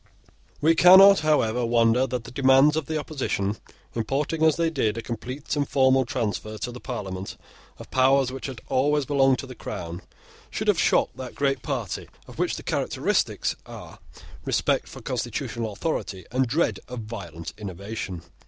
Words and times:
We 0.61 0.73
cannot, 0.73 1.19
however, 1.19 1.63
wonder 1.63 2.07
that 2.07 2.23
the 2.23 2.31
demands 2.31 2.75
of 2.75 2.87
the 2.87 2.97
opposition, 2.97 3.57
importing 3.93 4.43
as 4.43 4.55
they 4.55 4.71
did 4.71 4.97
a 4.97 5.01
complete 5.03 5.55
and 5.55 5.69
formal 5.69 6.05
transfer 6.05 6.57
to 6.57 6.71
the 6.71 6.79
Parliament 6.79 7.37
of 7.77 7.91
powers 7.91 8.31
which 8.31 8.47
had 8.47 8.61
always 8.67 9.05
belonged 9.05 9.37
to 9.37 9.45
the 9.45 9.53
Crown, 9.53 10.01
should 10.49 10.69
have 10.69 10.79
shocked 10.79 11.17
that 11.17 11.35
great 11.35 11.61
party 11.61 12.07
of 12.27 12.39
which 12.39 12.55
the 12.55 12.63
characteristics 12.63 13.55
are 13.67 13.99
respect 14.43 14.87
for 14.87 15.03
constitutional 15.03 15.71
authority 15.71 16.25
and 16.31 16.47
dread 16.47 16.79
of 16.87 17.01
violent 17.01 17.53
innovation. 17.55 18.23